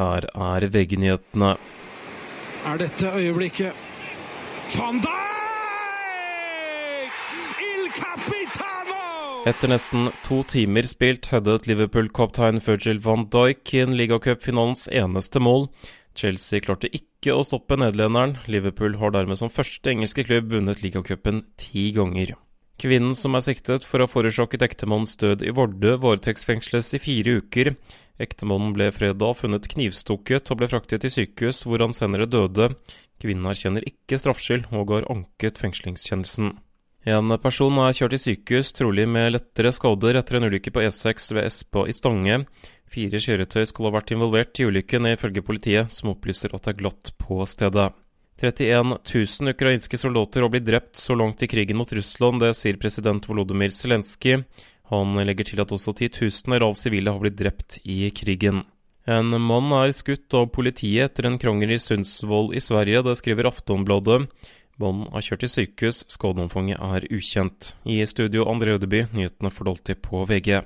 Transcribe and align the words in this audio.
Her 0.00 0.24
er 0.32 0.64
VG-nyhetene. 0.72 1.56
Er 2.64 2.76
dette 2.80 3.10
øyeblikket 3.12 3.76
Van 4.72 4.96
Dijk! 5.04 5.12
Il 7.60 7.84
Capitano! 7.92 9.44
Etter 9.50 9.68
nesten 9.68 10.08
to 10.24 10.42
timer 10.48 10.88
spilt 10.88 11.28
headet 11.34 11.68
Liverpool-kaptein 11.68 12.62
Virgil 12.64 13.00
van 13.04 13.28
Dijk 13.28 13.74
inn 13.74 13.90
en 13.90 13.96
ligacupfinalens 14.00 14.88
eneste 14.88 15.40
mål. 15.40 15.68
Chelsea 16.16 16.64
klarte 16.64 16.88
ikke 16.96 17.36
å 17.36 17.44
stoppe 17.44 17.76
nederlenderen. 17.76 18.38
Liverpool 18.48 18.96
har 19.02 19.12
dermed 19.12 19.36
som 19.36 19.52
første 19.52 19.92
engelske 19.92 20.24
klubb 20.24 20.48
vunnet 20.54 20.80
ligacupen 20.80 21.44
ti 21.60 21.90
ganger. 21.92 22.38
Kvinnen 22.80 23.12
som 23.12 23.36
er 23.36 23.44
siktet 23.44 23.84
for 23.84 24.00
å 24.00 24.06
ha 24.06 24.10
forårsaket 24.10 24.62
ektemannens 24.64 25.18
død 25.20 25.42
i 25.44 25.52
Vardø, 25.52 25.98
varetektsfengsles 26.00 26.94
i 26.96 27.00
fire 27.02 27.34
uker. 27.42 27.74
Ektemannen 28.20 28.72
ble 28.76 28.86
fredag 28.96 29.36
funnet 29.36 29.68
knivstukket 29.68 30.48
og 30.48 30.62
ble 30.62 30.68
fraktet 30.70 31.04
til 31.04 31.12
sykehus, 31.12 31.66
hvor 31.68 31.84
han 31.84 31.92
senere 31.96 32.28
døde. 32.30 32.70
Kvinnen 33.20 33.50
erkjenner 33.52 33.84
ikke 33.84 34.16
straffskyld 34.22 34.72
og 34.72 34.94
har 34.94 35.08
anket 35.12 35.60
fengslingskjennelsen. 35.60 36.54
En 37.08 37.32
person 37.40 37.76
er 37.84 37.96
kjørt 37.96 38.16
til 38.16 38.24
sykehus, 38.24 38.72
trolig 38.76 39.06
med 39.08 39.34
lettere 39.34 39.72
skader 39.76 40.16
etter 40.20 40.36
en 40.36 40.48
ulykke 40.48 40.72
på 40.72 40.84
E6 40.84 41.34
ved 41.36 41.48
Espa 41.48 41.86
i 41.88 41.96
Stange. 41.96 42.42
Fire 42.88 43.20
kjøretøy 43.20 43.68
skal 43.68 43.88
ha 43.90 43.96
vært 43.98 44.12
involvert 44.16 44.60
i 44.60 44.68
ulykken, 44.68 45.08
ifølge 45.12 45.44
politiet, 45.44 45.92
som 45.92 46.14
opplyser 46.14 46.56
at 46.56 46.64
det 46.64 46.74
er 46.74 46.80
glatt 46.80 47.12
på 47.20 47.44
stedet. 47.48 47.90
31 48.40 48.98
000 49.40 49.52
ukrainske 49.52 49.98
soldater 50.00 50.40
har 50.40 50.48
blitt 50.48 50.64
drept 50.64 50.96
så 50.96 51.14
langt 51.14 51.42
i 51.42 51.48
krigen 51.50 51.76
mot 51.76 51.92
Russland, 51.92 52.40
det 52.40 52.54
sier 52.56 52.78
president 52.80 53.28
Volodymyr 53.28 53.72
Zelenskyj. 53.76 54.38
Han 54.88 55.18
legger 55.28 55.50
til 55.50 55.60
at 55.60 55.72
også 55.76 55.92
titusener 55.98 56.64
av 56.64 56.72
sivile 56.80 57.12
har 57.12 57.20
blitt 57.20 57.36
drept 57.36 57.76
i 57.84 58.08
krigen. 58.16 58.64
En 59.04 59.36
mann 59.44 59.68
er 59.76 59.92
skutt 59.92 60.32
av 60.36 60.48
politiet 60.54 61.10
etter 61.10 61.28
en 61.28 61.38
krangel 61.40 61.76
i 61.76 61.78
Sundsvoll 61.80 62.54
i 62.56 62.64
Sverige, 62.64 63.04
det 63.04 63.18
skriver 63.20 63.50
Aftonbladet. 63.52 64.24
Mannen 64.80 65.12
er 65.12 65.24
kjørt 65.24 65.44
til 65.44 65.52
sykehus, 65.52 66.04
skadeomfanget 66.08 66.80
er 66.80 67.04
ukjent. 67.12 67.74
I 67.84 68.00
studio 68.08 68.48
André 68.48 68.78
Ødeby, 68.78 69.04
nyhetene 69.12 69.52
for 69.52 69.68
Dolti 69.68 69.98
på 70.00 70.24
VG. 70.24 70.62